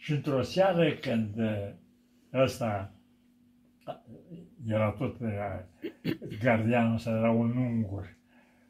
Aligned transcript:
Și 0.00 0.12
într-o 0.12 0.42
seară 0.42 0.90
când 0.90 1.36
uh, 1.38 1.70
ăsta 2.32 2.94
era 4.66 4.90
tot 4.90 5.16
gardianul 6.42 6.94
ăsta, 6.94 7.10
era 7.10 7.30
un 7.30 7.56
ungur, 7.56 8.16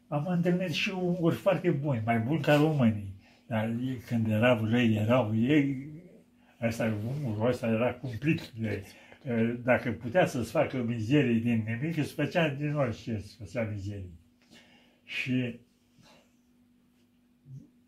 am 0.07 0.25
întâlnit 0.27 0.71
și 0.71 0.89
unguri 0.89 1.35
foarte 1.35 1.69
buni, 1.69 2.01
mai 2.05 2.19
buni 2.19 2.41
ca 2.41 2.55
românii. 2.55 3.13
Dar 3.47 3.67
ei, 3.67 4.01
când 4.07 4.27
erau 4.27 4.65
răi, 4.65 4.95
erau 4.95 5.35
ei, 5.35 5.89
ăsta, 6.61 6.93
ungurul 7.05 7.47
ăsta 7.47 7.67
era 7.67 7.93
cumplit 7.93 8.47
de, 8.47 8.83
dacă 9.63 9.91
putea 9.91 10.25
să-ți 10.25 10.51
facă 10.51 10.77
mizerii 10.77 11.39
din 11.39 11.65
nimic, 11.67 11.97
îți 11.97 12.13
făcea 12.13 12.49
din 12.49 12.75
orice, 12.75 13.11
îți 13.13 13.35
făcea 13.37 13.63
mizerii. 13.63 14.19
Și 15.03 15.59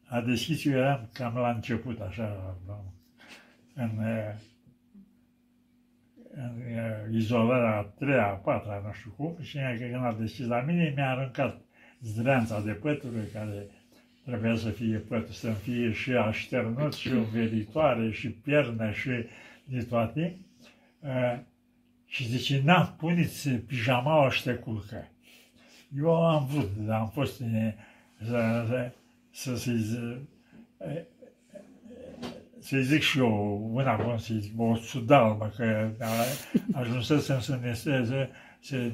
a 0.06 0.22
deschis, 0.22 0.66
eu 0.66 0.72
eram 0.72 1.10
cam 1.14 1.36
la 1.36 1.50
început, 1.50 2.00
așa, 2.00 2.58
în, 3.74 3.90
în 6.36 7.14
izolarea 7.14 7.78
a 7.78 7.82
treia, 7.82 8.26
a 8.26 8.34
patra, 8.34 8.82
nu 8.86 8.94
știu 8.94 9.14
cum, 9.18 9.38
și 9.42 9.58
când 9.78 10.06
a 10.06 10.16
deschis 10.20 10.46
la 10.46 10.62
mine, 10.62 10.94
mi-a 10.96 11.10
aruncat 11.10 11.62
zdreanța 12.02 12.62
de 12.62 12.72
pătură 12.72 13.20
care 13.34 13.68
trebuia 14.26 14.56
să 14.56 14.70
fie 14.70 14.98
pătură, 14.98 15.32
să 15.32 15.52
fie 15.52 15.92
și 15.92 16.12
așternut, 16.12 16.94
și 16.94 17.08
învelitoare, 17.08 18.12
și 18.12 18.30
piernă, 18.30 18.92
și 18.92 19.10
de 19.66 19.84
toate. 19.84 20.38
Uh, 21.00 21.40
și 22.06 22.28
zice, 22.28 22.62
na, 22.64 22.96
puneți 22.98 23.50
pijamaua 23.50 24.30
și 24.30 24.44
te 24.44 24.54
culcă. 24.54 25.08
Eu 25.98 26.26
am 26.26 26.46
vrut, 26.46 26.70
dar 26.78 27.00
am 27.00 27.10
fost 27.10 27.38
să, 27.38 27.74
să, 29.32 29.56
să, 29.56 29.56
să, 29.56 30.18
să 32.64 32.78
zic 32.78 33.02
și 33.02 33.18
eu 33.18 33.70
una 33.74 33.96
bun, 34.04 34.18
să 34.18 34.34
zic, 34.40 34.60
o 34.60 34.76
sudalmă, 34.76 35.52
că 35.56 35.90
ajunsesem 36.74 37.40
să 37.40 37.60
ne 37.62 37.74
să, 37.74 38.04
să, 38.06 38.30
să 38.60 38.92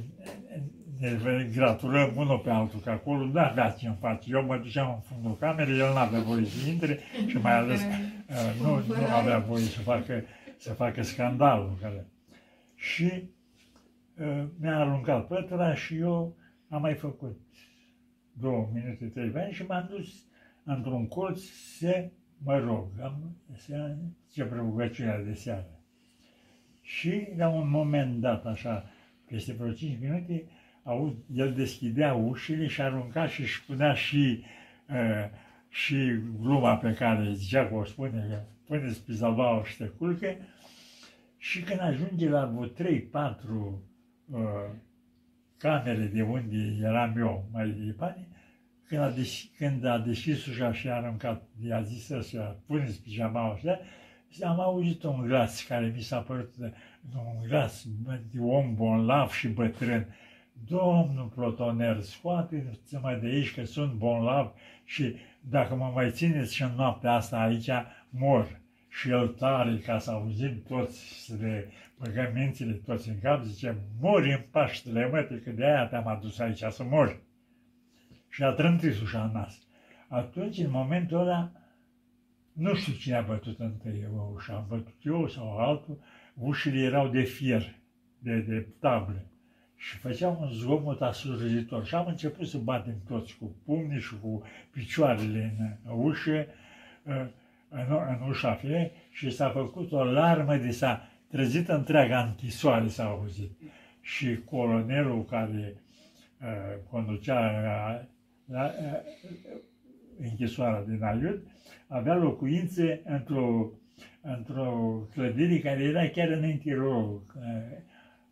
ne 0.99 1.49
gratulăm 1.53 2.11
unul 2.15 2.39
pe 2.39 2.49
altul, 2.49 2.79
că 2.79 2.89
acolo 2.89 3.25
nu 3.25 3.39
avea 3.39 3.69
ce 3.69 3.87
în 3.87 3.95
face. 3.95 4.29
Eu 4.31 4.45
mă 4.45 4.57
duceam 4.57 4.93
în 4.93 4.99
fundul 4.99 5.37
camerei, 5.37 5.79
el 5.79 5.91
nu 5.91 5.97
avea 5.97 6.19
voie 6.19 6.45
să 6.45 6.69
intre 6.69 6.99
și 7.27 7.37
mai 7.37 7.53
ales 7.53 7.81
uh, 7.81 8.61
nu, 8.61 8.75
nu 8.87 9.15
avea 9.15 9.39
voie 9.39 9.63
să 9.63 9.79
facă, 9.79 10.23
să 10.57 10.73
facă 10.73 11.01
scandalul. 11.01 11.77
Care... 11.81 12.07
Și 12.75 13.29
uh, 14.19 14.43
mi-a 14.59 14.79
aruncat 14.79 15.27
pătura 15.27 15.75
și 15.75 15.95
eu 15.95 16.35
am 16.69 16.81
mai 16.81 16.93
făcut 16.93 17.39
două 18.31 18.69
minute, 18.73 19.05
trei 19.05 19.31
ani 19.35 19.53
și 19.53 19.65
m-am 19.67 19.87
dus 19.89 20.07
într-un 20.63 21.07
colț 21.07 21.41
să 21.77 22.09
mă 22.43 22.57
rog, 22.57 22.87
am, 23.01 23.35
să 23.55 23.95
ce 24.31 24.43
rugăciunea 24.43 25.23
de 25.23 25.33
seară. 25.33 25.79
Și 26.81 27.27
la 27.37 27.49
un 27.49 27.69
moment 27.69 28.19
dat, 28.19 28.45
așa, 28.45 28.89
peste 29.27 29.53
vreo 29.53 29.71
5 29.71 29.97
minute, 30.01 30.43
aud, 30.83 31.15
el 31.33 31.53
deschidea 31.53 32.13
ușile 32.13 32.67
și 32.67 32.81
arunca 32.81 33.27
și 33.27 33.41
își 33.41 33.61
spunea 33.61 33.93
și, 33.93 34.43
uh, 34.89 35.29
și 35.69 36.19
gluma 36.39 36.77
pe 36.77 36.93
care 36.93 37.33
zicea 37.33 37.67
că 37.67 37.75
o 37.75 37.83
spune, 37.83 38.25
că 38.29 38.41
puneți 38.65 39.05
pizalbaua 39.05 39.63
și 39.65 39.77
te 39.77 39.85
culcă, 39.85 40.35
și 41.37 41.61
când 41.61 41.79
ajunge 41.79 42.29
la 42.29 42.45
vreo 42.45 42.67
3-4 42.67 43.81
uh, 44.29 44.39
camere 45.57 46.05
de 46.05 46.21
unde 46.21 46.77
eram 46.81 47.17
eu 47.17 47.49
mai 47.51 47.69
departe, 47.69 48.27
când 48.89 49.01
a, 49.01 49.09
deschis, 49.09 49.49
când 49.57 49.85
a 49.85 49.97
deschis 49.97 50.45
ușa 50.45 50.73
și 50.73 50.87
a 50.87 50.95
aruncat, 50.95 51.43
i-a 51.61 51.81
zis 51.81 52.11
așa, 52.11 52.59
puneți 52.65 53.01
pijamaua 53.01 53.53
așa, 53.53 53.79
am 54.41 54.59
auzit 54.59 55.03
un 55.03 55.21
glas 55.21 55.63
care 55.63 55.93
mi 55.95 56.01
s-a 56.01 56.19
părut 56.19 56.55
un 57.15 57.47
glas 57.47 57.85
de 58.31 58.39
om 58.39 58.75
bonlav 58.75 59.31
și 59.31 59.47
bătrân. 59.47 60.15
Domnul 60.67 61.31
plotoner, 61.35 61.99
scoate-mă 61.99 63.17
de 63.21 63.27
aici 63.27 63.53
că 63.53 63.63
sunt 63.63 63.93
bonlav 63.93 64.53
și 64.83 65.15
dacă 65.41 65.75
mă 65.75 65.91
mai 65.93 66.11
țineți 66.11 66.55
și 66.55 66.63
în 66.63 66.71
noaptea 66.75 67.13
asta 67.13 67.39
aici, 67.39 67.69
mor. 68.09 68.59
Și 68.89 69.09
el 69.09 69.27
tare, 69.27 69.77
ca 69.77 69.99
să 69.99 70.11
auzim 70.11 70.63
toți, 70.67 71.25
să 71.25 71.35
le 71.39 71.71
băgăm 71.97 72.31
mințile 72.33 72.73
toți 72.73 73.09
în 73.09 73.19
cap, 73.21 73.43
zice, 73.43 73.77
mori 73.99 74.31
în 74.31 74.41
Paștele, 74.51 75.09
mă, 75.09 75.21
că 75.43 75.49
de 75.51 75.65
aia 75.65 75.87
te-am 75.87 76.07
adus 76.07 76.39
aici 76.39 76.63
să 76.69 76.83
mori. 76.83 77.19
Și 78.29 78.43
a 78.43 78.51
trântit 78.51 79.01
ușa 79.01 79.23
în 79.23 79.31
nas. 79.31 79.67
Atunci, 80.07 80.57
în 80.57 80.71
momentul 80.71 81.17
ăla, 81.17 81.51
nu 82.53 82.75
știu 82.75 82.93
cine 82.93 83.15
a 83.15 83.21
bătut 83.21 83.59
întâi 83.59 84.07
ușa, 84.33 84.53
am 84.53 84.65
bătut 84.67 84.95
eu 85.01 85.27
sau 85.27 85.57
altul, 85.57 85.99
ușile 86.33 86.79
erau 86.79 87.07
de 87.07 87.21
fier, 87.21 87.75
de, 88.19 88.39
de 88.39 88.67
table 88.79 89.25
și 89.75 89.97
făceam 89.97 90.37
un 90.41 90.49
zgomot 90.51 91.01
asurzitor 91.01 91.85
și 91.85 91.95
am 91.95 92.07
început 92.07 92.47
să 92.47 92.57
batem 92.57 93.01
toți 93.07 93.37
cu 93.37 93.55
pumnii 93.65 93.99
și 93.99 94.19
cu 94.21 94.43
picioarele 94.71 95.77
în 95.85 95.99
ușă, 95.99 96.45
în, 97.03 97.29
în 97.89 98.27
ușa 98.27 98.53
fie 98.53 98.91
și 99.11 99.29
s-a 99.29 99.49
făcut 99.49 99.91
o 99.91 100.03
larmă 100.03 100.55
de 100.55 100.71
s-a 100.71 101.09
trezit 101.29 101.67
întreaga 101.67 102.23
închisoare 102.23 102.87
s-a 102.87 103.05
auzit. 103.05 103.51
Și 104.01 104.39
colonelul 104.45 105.25
care 105.25 105.75
uh, 106.41 106.47
conducea 106.89 107.39
uh, 107.39 108.07
la, 108.51 108.63
uh, 108.63 108.99
închisoarea 110.19 110.83
din 110.87 111.03
Aiud 111.03 111.41
avea 111.87 112.15
locuințe 112.15 113.01
într-o 113.05 113.71
într-o 114.21 114.71
clădire 115.13 115.59
care 115.59 115.83
era 115.83 116.07
chiar 116.07 116.27
în 116.27 116.49
interiorul 116.49 117.23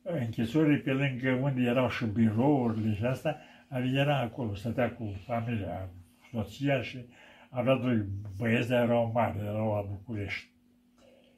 închisorii, 0.01 0.77
pe 0.77 0.91
lângă 0.91 1.31
unde 1.31 1.61
erau 1.61 1.89
și 1.89 2.05
birourile 2.05 2.95
și 2.95 3.05
asta, 3.05 3.37
era 3.93 4.19
acolo, 4.19 4.55
stătea 4.55 4.91
cu 4.91 5.15
familia, 5.25 5.89
soția 6.31 6.81
și 6.81 7.05
avea 7.49 7.75
doi 7.75 8.05
băieți, 8.37 8.69
dar 8.69 8.83
erau 8.83 9.11
mari, 9.13 9.37
erau 9.37 9.73
la 9.73 9.81
București. 9.81 10.47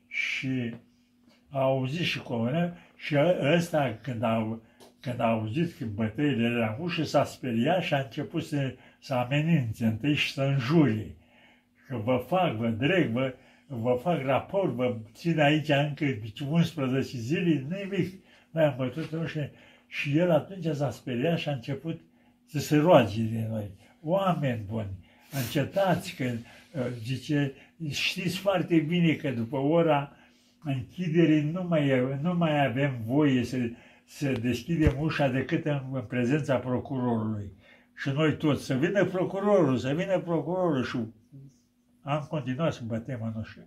Și 0.07 0.75
a 1.49 1.59
auzit 1.59 2.05
și 2.05 2.19
colonel 2.21 2.77
și 2.95 3.17
ăsta, 3.55 3.97
când 4.01 4.23
a, 4.23 4.59
când 4.99 5.19
a 5.19 5.29
auzit 5.29 5.77
că 5.77 5.85
bătăile 5.85 6.43
erau 6.43 6.75
în 6.77 6.83
ușă, 6.85 7.03
s-a 7.03 7.25
speriat 7.25 7.83
și 7.83 7.93
a 7.93 7.99
început 7.99 8.43
să, 8.43 8.73
să 8.99 9.13
amenințe 9.13 9.85
întâi 9.85 10.15
și 10.15 10.31
să 10.31 10.41
înjurie. 10.41 11.15
Că 11.87 11.97
vă 12.03 12.23
fac, 12.27 12.55
vă 12.55 12.67
dreg, 12.67 13.11
vă, 13.11 13.33
vă 13.67 13.99
fac 14.01 14.21
raport, 14.21 14.71
vă 14.71 14.95
țin 15.13 15.39
aici 15.39 15.69
încă 15.69 16.05
11 16.49 17.17
zile, 17.17 17.65
nimic. 17.69 18.13
Noi 18.51 18.63
am 18.63 18.73
bătut 18.77 19.11
ușă 19.11 19.49
și 19.87 20.17
el 20.17 20.31
atunci 20.31 20.75
s-a 20.75 20.91
speriat 20.91 21.37
și 21.37 21.49
a 21.49 21.51
început 21.51 21.99
să 22.45 22.59
se 22.59 22.77
roage 22.77 23.21
de 23.21 23.47
noi. 23.49 23.69
Oameni 24.01 24.61
buni, 24.67 24.89
încetați 25.31 26.15
că, 26.15 26.23
uh, 26.23 26.81
zice, 27.03 27.53
știți 27.89 28.37
foarte 28.37 28.77
bine 28.77 29.13
că 29.13 29.29
după 29.29 29.57
ora 29.57 30.11
închiderii 30.63 31.41
nu 31.41 31.63
mai, 31.63 31.91
nu 32.21 32.33
mai 32.33 32.65
avem 32.65 32.97
voie 33.05 33.43
să, 33.43 33.57
să 34.11 34.31
deschidem 34.31 34.95
ușa 34.99 35.27
decât 35.27 35.65
în, 35.65 35.81
în 35.91 36.01
prezența 36.01 36.55
procurorului. 36.55 37.51
Și 37.95 38.09
noi 38.09 38.37
toți, 38.37 38.65
să 38.65 38.73
vină 38.73 39.05
procurorul, 39.05 39.77
să 39.77 39.93
vină 39.93 40.19
procurorul 40.19 40.83
și 40.83 40.97
am 42.01 42.25
continuat 42.29 42.73
să 42.73 42.81
bătem 42.85 43.19
în 43.21 43.41
ușă. 43.41 43.63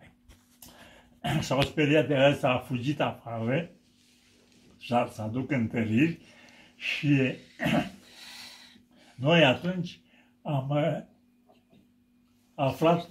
S-au 1.40 1.60
speriat 1.60 2.06
de 2.06 2.16
asta, 2.16 2.48
a 2.48 2.58
fugit 2.58 3.00
afară, 3.00 3.70
să, 4.86 5.08
să 5.12 5.22
aduc 5.22 5.50
întăriri 5.50 6.18
și 6.76 7.34
noi 9.26 9.44
atunci 9.44 10.00
am 10.42 10.68
uh, 10.70 10.98
aflat 12.54 13.08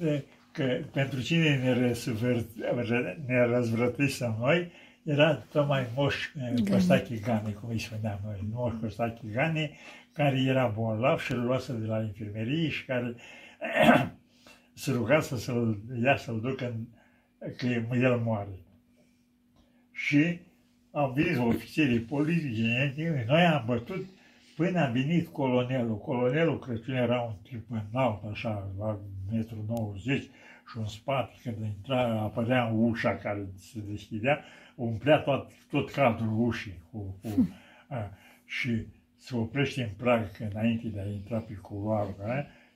că 0.51 0.79
pentru 0.91 1.21
cine 1.21 1.55
ne, 1.57 3.17
ne 3.25 3.45
răzvrătisem 3.45 4.35
noi, 4.39 4.71
era 5.03 5.33
tocmai 5.33 5.87
Moș 5.95 6.15
uh, 6.35 6.69
Costache 6.69 7.15
Gane, 7.15 7.51
cum 7.51 7.69
îi 7.69 7.79
spuneam 7.79 8.19
noi, 8.23 8.47
Moș 8.51 8.73
Costache 8.81 9.27
Gane, 9.31 9.71
care 10.13 10.41
era 10.41 10.67
bolnav 10.67 11.19
și 11.19 11.31
îl 11.31 11.41
luase 11.41 11.73
de 11.73 11.85
la 11.85 12.01
infirmerie 12.01 12.69
și 12.69 12.85
care 12.85 13.15
se 14.73 14.91
ruga 14.91 15.19
să 15.19 15.37
să-l 15.37 15.77
ia 16.03 16.17
să-l 16.17 16.39
ducă 16.39 16.65
în, 16.65 16.85
că 17.57 17.95
el 17.95 18.17
moare. 18.17 18.59
Și 19.91 20.39
am 20.91 21.13
venit 21.13 21.37
ofițerii 21.37 21.99
politici, 21.99 23.27
noi 23.27 23.45
am 23.45 23.63
bătut 23.65 24.05
până 24.55 24.79
a 24.79 24.89
venit 24.89 25.27
colonelul. 25.27 25.97
Colonelul 25.97 26.59
Crăciun 26.59 26.95
era 26.95 27.21
un 27.21 27.33
tip 27.43 27.65
înalt, 27.69 28.23
așa, 28.31 28.71
la 28.79 28.99
metru 29.31 29.65
90 29.67 30.21
și 30.71 30.77
un 30.77 30.85
spate, 30.85 31.33
când 31.43 31.55
intra, 31.63 32.21
apărea 32.21 32.65
ușa 32.65 33.15
care 33.15 33.47
se 33.57 33.79
deschidea, 33.89 34.43
umplea 34.83 35.17
tot, 35.17 35.49
tot 35.69 35.91
cadrul 35.91 36.47
ușii 36.47 36.81
cu, 36.91 37.19
cu 37.21 37.49
a, 37.87 38.11
și 38.45 38.85
se 39.17 39.35
oprește 39.35 39.81
în 39.81 39.89
prag 39.97 40.29
înainte 40.51 40.87
de 40.87 40.99
a 40.99 41.09
intra 41.11 41.37
pe 41.37 41.53
culoarul. 41.53 42.15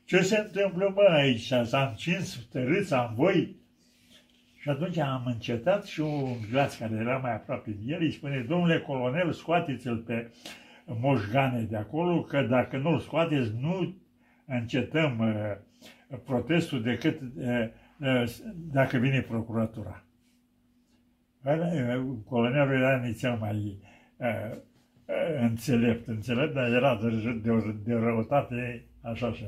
Ce 0.05 0.21
se 0.21 0.37
întâmplă, 0.37 0.91
mă, 0.95 1.01
aici? 1.01 1.53
S-a 1.63 1.87
încins 1.89 2.47
tărâța 2.51 3.07
în 3.09 3.15
voi? 3.15 3.55
Și 4.57 4.69
atunci 4.69 4.97
am 4.97 5.23
încetat 5.25 5.85
și 5.85 5.99
un 5.99 6.37
glas 6.51 6.77
care 6.77 6.95
era 6.95 7.17
mai 7.17 7.33
aproape 7.33 7.69
de 7.71 7.93
el 7.93 8.01
îi 8.01 8.11
spune, 8.11 8.45
domnule 8.47 8.79
colonel, 8.79 9.31
scoateți-l 9.31 9.97
pe 9.97 10.31
moșgane 10.85 11.61
de 11.61 11.77
acolo, 11.77 12.21
că 12.21 12.41
dacă 12.41 12.77
nu-l 12.77 12.99
scoateți, 12.99 13.51
nu 13.59 13.95
încetăm 14.45 15.19
uh, 15.19 16.17
protestul 16.25 16.81
decât 16.81 17.21
uh, 17.21 17.67
uh, 17.99 18.35
dacă 18.71 18.97
vine 18.97 19.21
procuratura. 19.21 20.03
Uh, 21.45 22.15
colonelul 22.25 22.75
era 22.75 23.05
inițial 23.05 23.37
mai 23.37 23.77
uh, 24.17 24.57
uh, 25.05 25.41
înțelept, 25.41 26.07
înțelept, 26.07 26.53
dar 26.53 26.71
era 26.71 26.99
de, 27.01 27.39
de, 27.43 27.75
de 27.83 27.93
răutate 27.93 28.85
așa 29.01 29.33
și 29.33 29.45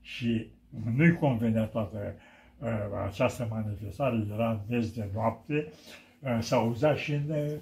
Și 0.00 0.50
nu-i 0.94 1.14
convenea 1.14 1.64
toată 1.64 2.14
uh, 2.58 2.68
această 3.06 3.46
manifestare, 3.50 4.26
era 4.32 4.64
des 4.68 4.94
de 4.94 5.08
noapte, 5.14 5.72
uh, 6.20 6.38
s-auzea 6.40 6.94
și 6.94 7.12
în, 7.12 7.30
uh, 7.30 7.52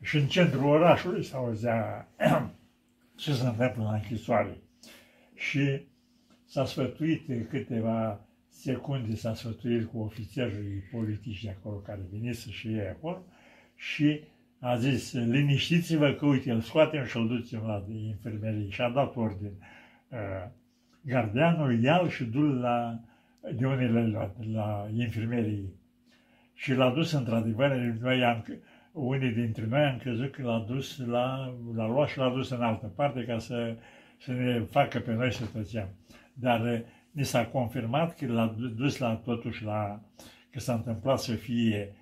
și 0.00 0.16
în 0.16 0.26
centrul 0.26 0.64
orașului, 0.64 1.22
s-auzea 1.22 2.08
ce 3.16 3.32
se 3.32 3.46
întâmplă 3.46 3.82
la 3.82 3.94
închisoare. 3.94 4.56
Și 5.34 5.86
s-a 6.44 6.64
sfătuit 6.64 7.48
câteva 7.48 8.20
secunde, 8.62 9.14
s-a 9.14 9.34
sfătuit 9.34 9.90
cu 9.90 9.98
ofițerii 9.98 10.82
politici 10.92 11.44
de 11.44 11.50
acolo 11.58 11.76
care 11.76 12.00
veniți 12.12 12.50
și 12.50 12.68
ei 12.68 12.88
acolo 12.88 13.22
și 13.74 14.20
a 14.58 14.76
zis, 14.76 15.12
liniștiți-vă 15.12 16.12
că 16.12 16.26
uite, 16.26 16.50
îl 16.50 16.60
scoatem 16.60 17.04
și 17.04 17.16
îl 17.16 17.28
ducem 17.28 17.62
la 17.66 17.84
infirmerie 17.94 18.68
și 18.68 18.80
a 18.80 18.88
dat 18.88 19.16
ordine. 19.16 19.50
Uh, 20.08 20.50
gardianul 21.00 21.82
ia 21.82 22.08
și 22.08 22.24
du 22.24 22.40
la, 22.40 23.00
de 23.54 23.66
unde 23.66 23.84
le 23.84 24.06
luat, 24.06 24.36
la 24.52 24.88
infirmerie. 24.96 25.72
Și 26.54 26.74
l-a 26.74 26.90
dus 26.90 27.12
într-adevăr, 27.12 27.70
noi 28.00 28.24
am, 28.24 28.44
unii 28.92 29.32
dintre 29.32 29.66
noi 29.66 29.80
am 29.80 29.98
crezut 29.98 30.32
că 30.32 30.42
l-a 30.42 30.64
dus 30.68 30.98
la, 31.06 31.54
l-a 31.74 31.86
luat 31.86 32.08
și 32.08 32.18
l-a 32.18 32.30
dus 32.30 32.50
în 32.50 32.62
altă 32.62 32.86
parte 32.86 33.24
ca 33.24 33.38
să, 33.38 33.76
să 34.18 34.32
ne 34.32 34.60
facă 34.60 34.98
pe 34.98 35.12
noi 35.12 35.32
să 35.32 35.44
tăceam. 35.52 35.88
Dar 36.34 36.66
eh, 36.66 36.80
ni 37.12 37.24
s-a 37.24 37.46
confirmat 37.46 38.14
că 38.14 38.26
l-a 38.26 38.56
dus 38.76 38.98
la, 38.98 39.14
totuși 39.14 39.64
la, 39.64 40.00
că 40.50 40.60
s-a 40.60 40.74
întâmplat 40.74 41.18
să 41.18 41.34
fie 41.34 41.96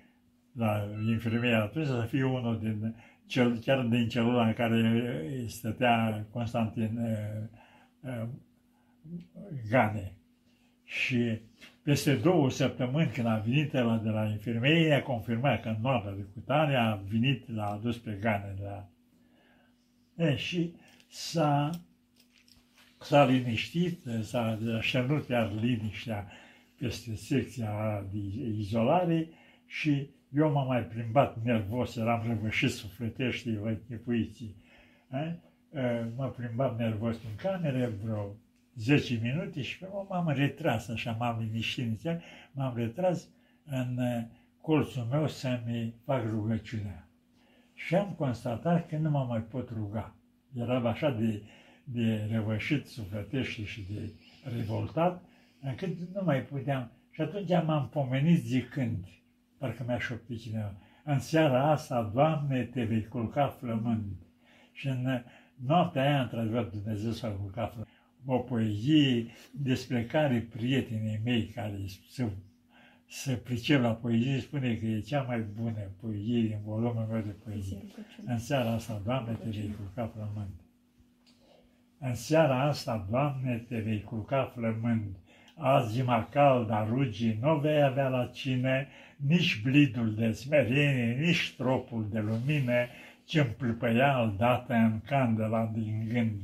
la 0.51 0.87
infirmieria 1.07 1.61
atunci, 1.61 1.85
să 1.85 2.05
fie 2.09 2.23
unul 2.23 2.59
din 2.59 2.95
cel, 3.25 3.57
chiar 3.57 3.81
din 3.81 4.07
celula 4.07 4.47
în 4.47 4.53
care 4.53 5.25
stătea 5.47 6.25
Constantin 6.31 6.97
uh, 6.97 7.47
uh, 7.99 8.27
Gane. 9.69 10.13
Și 10.83 11.39
peste 11.83 12.15
două 12.15 12.49
săptămâni, 12.49 13.11
când 13.11 13.27
a 13.27 13.43
venit 13.45 13.73
la 13.73 13.97
de 13.97 14.09
la 14.09 14.25
infirmerie, 14.25 14.93
a 14.93 15.03
confirmat 15.03 15.61
că 15.61 15.67
în 15.67 15.77
noaptea 15.81 16.11
de 16.11 16.25
cutare 16.33 16.75
a 16.75 16.99
venit, 17.09 17.55
l-a 17.55 17.65
adus 17.65 17.97
pe 17.97 18.17
Gane. 18.21 18.55
La... 18.63 18.87
E, 20.25 20.35
și 20.35 20.73
s-a, 21.07 21.69
s-a 23.01 23.25
liniștit, 23.25 24.03
s-a 24.21 24.59
așternut 24.77 25.27
iar 25.27 25.51
liniștea 25.61 26.27
peste 26.79 27.15
secția 27.15 28.05
de 28.11 28.17
izolare 28.57 29.29
și 29.65 30.09
eu 30.35 30.51
m-am 30.51 30.67
mai 30.67 30.81
plimbat 30.83 31.43
nervos, 31.43 31.95
eram 31.95 32.23
răvășit 32.27 32.69
sufletește, 32.71 33.57
vă 33.61 33.67
închipuiți. 33.67 34.55
Mă 36.15 36.33
plimbam 36.35 36.75
nervos 36.77 37.15
în 37.15 37.35
cameră 37.35 37.91
vreo 38.03 38.35
10 38.75 39.19
minute 39.21 39.61
și 39.61 39.85
m-am 40.09 40.29
retras, 40.29 40.87
așa 40.87 41.15
m-am 41.19 41.39
liniștit 41.39 42.01
m-am 42.51 42.75
retras 42.75 43.27
în 43.65 43.97
uh, 43.97 44.23
colțul 44.61 45.07
meu 45.11 45.27
să-mi 45.27 45.93
fac 46.05 46.23
rugăciunea. 46.29 47.07
Și 47.73 47.95
am 47.95 48.13
constatat 48.17 48.87
că 48.87 48.97
nu 48.97 49.09
mă 49.09 49.25
mai 49.29 49.41
pot 49.41 49.69
ruga. 49.69 50.15
Eram 50.57 50.85
așa 50.85 51.09
de, 51.09 51.41
de 51.83 52.29
răvășit 52.31 52.85
sufletește 52.85 53.63
și 53.63 53.85
de 53.89 54.11
revoltat, 54.55 55.23
încât 55.61 55.97
nu 56.13 56.21
mai 56.23 56.41
puteam. 56.41 56.91
Și 57.11 57.21
atunci 57.21 57.49
m-am 57.65 57.89
pomenit 57.89 58.43
zicând, 58.43 59.05
parcă 59.57 59.83
mi-a 59.87 59.99
șoptit 59.99 60.41
cineva, 60.41 60.75
în 61.03 61.19
seara 61.19 61.71
asta, 61.71 62.11
Doamne, 62.13 62.63
te 62.63 62.83
vei 62.83 63.07
culca 63.07 63.47
flămând. 63.47 64.15
Și 64.71 64.87
în 64.87 65.05
uh, 65.05 65.19
noaptea 65.65 66.01
aia, 66.01 66.21
într-adevăr, 66.21 66.63
Dumnezeu 66.63 67.11
s-a 67.11 67.27
culcat 67.27 67.69
flămând 67.69 67.89
o 68.25 68.37
poezie 68.37 69.25
despre 69.51 70.05
care 70.05 70.47
prietenii 70.49 71.21
mei 71.23 71.45
care 71.45 71.79
se, 72.09 72.31
se 73.07 73.33
pricep 73.33 73.81
la 73.81 73.93
poezie 73.93 74.39
spune 74.39 74.75
că 74.75 74.85
e 74.85 74.99
cea 74.99 75.21
mai 75.21 75.41
bună 75.41 75.91
poezie 76.01 76.41
din 76.41 76.59
volumul 76.63 77.07
meu 77.11 77.21
de 77.21 77.35
poezie. 77.43 77.77
În 78.25 78.39
seara 78.39 78.71
asta, 78.71 79.01
Doamne, 79.05 79.33
te 79.33 79.49
vei 79.49 79.75
culca 79.77 80.07
flămând. 80.07 80.60
În 82.03 82.15
seara 82.15 82.61
asta, 82.61 83.07
Doamne, 83.09 83.65
te 83.67 83.77
vei 83.77 84.03
culca 84.03 84.51
flămând. 84.53 85.15
Azi 85.55 85.91
zima 85.91 86.27
caldă 86.31 86.87
rugii 86.89 87.37
nu 87.41 87.55
vei 87.55 87.83
avea 87.83 88.07
la 88.07 88.25
cine, 88.25 88.87
nici 89.15 89.61
blidul 89.63 90.15
de 90.15 90.31
smerenie, 90.31 91.17
nici 91.19 91.53
tropul 91.57 92.07
de 92.11 92.19
lumină, 92.19 92.85
ce-mi 93.25 93.55
plăpăia 93.57 94.33
dată 94.37 94.73
în 94.73 94.99
candela 95.05 95.69
din 95.73 96.07
gând. 96.13 96.41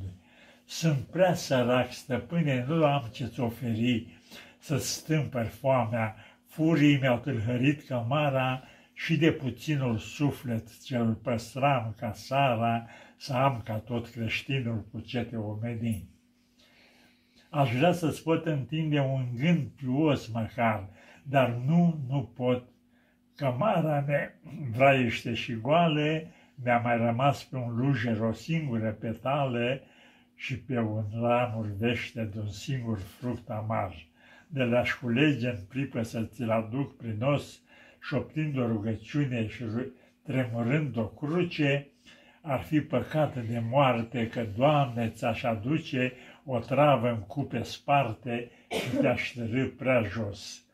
Sunt 0.66 0.98
prea 0.98 1.34
sărac, 1.34 1.92
stăpâne, 1.92 2.66
nu 2.68 2.86
am 2.86 3.10
ce-ți 3.12 3.40
oferi 3.40 4.08
să 4.60 4.78
stâmpăr 4.78 5.46
foamea, 5.46 6.16
furii 6.48 7.00
mi-au 7.00 7.18
tâlhărit 7.18 7.88
cămara 7.88 8.64
și 8.94 9.18
de 9.18 9.32
puținul 9.32 9.98
suflet 9.98 10.84
ce-l 10.84 11.14
păstram 11.14 11.96
ca 12.00 12.14
Sara, 12.14 12.88
să 13.18 13.34
am 13.34 13.62
ca 13.66 13.78
tot 13.78 14.08
creștinul 14.08 14.86
cu 14.92 15.00
cete 15.00 15.36
omenii. 15.36 16.10
Aș 17.50 17.76
vrea 17.76 17.92
să-ți 17.92 18.24
pot 18.24 18.46
întinde 18.46 19.00
un 19.00 19.26
gând 19.36 19.68
pios 19.68 20.28
măcar, 20.28 20.90
dar 21.24 21.50
nu, 21.50 22.00
nu 22.08 22.24
pot. 22.36 22.64
Cămara 23.36 24.02
mea 24.08 24.40
vraiește 24.72 25.34
și 25.34 25.54
goale, 25.54 26.32
mi-a 26.64 26.78
mai 26.78 26.98
rămas 26.98 27.44
pe 27.44 27.56
un 27.56 27.76
lujer 27.76 28.22
o 28.22 28.32
singură 28.32 28.92
petale, 28.92 29.84
și 30.40 30.60
pe 30.60 30.80
un 30.80 31.04
ramur 31.22 31.76
vește 31.78 32.24
de 32.24 32.40
un 32.40 32.50
singur 32.50 33.00
fruct 33.00 33.50
amar, 33.50 34.08
de 34.48 34.64
la-aș 34.64 34.94
culege 34.94 35.48
în 35.48 35.60
pripă 35.70 36.02
să 36.02 36.24
ți-l 36.24 36.50
aduc 36.50 36.98
prin 36.98 37.22
os, 37.22 37.62
șoptind 38.02 38.58
o 38.58 38.68
rugăciune 38.68 39.48
și 39.48 39.64
tremurând 40.24 40.98
o 40.98 41.08
cruce, 41.08 41.88
ar 42.48 42.62
fi 42.62 42.82
păcat 42.82 43.46
de 43.46 43.62
moarte 43.70 44.28
că, 44.28 44.46
Doamne, 44.58 45.10
ți-aș 45.10 45.44
aduce 45.44 46.14
o 46.46 46.60
travă 46.60 47.10
în 47.10 47.20
cupe 47.20 47.64
sparte 47.64 48.50
și 48.70 48.98
te-aș 49.02 49.34
prea 49.78 50.04
jos. 50.04 50.66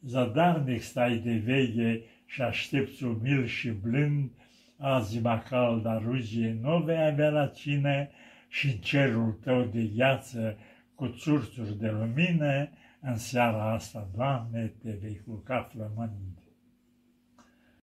Zadarnic 0.00 0.82
stai 0.82 1.16
de 1.16 1.42
veche 1.44 2.02
și 2.26 2.42
aștepți 2.42 3.04
umil 3.04 3.46
și 3.46 3.70
blând, 3.70 4.30
azi 4.78 5.20
calda 5.48 5.98
rugie 5.98 6.58
nu 6.60 6.78
vei 6.78 7.06
avea 7.06 7.30
la 7.30 7.46
cine, 7.46 8.10
și 8.48 8.66
în 8.66 8.76
cerul 8.76 9.38
tău 9.42 9.62
de 9.62 9.82
gheață 9.82 10.58
cu 10.94 11.08
țurțuri 11.08 11.78
de 11.78 11.90
lumină, 11.90 12.68
în 13.00 13.16
seara 13.16 13.72
asta, 13.72 14.08
Doamne, 14.16 14.72
te 14.82 14.90
vei 15.02 15.20
culca 15.26 15.68
flămând. 15.72 16.43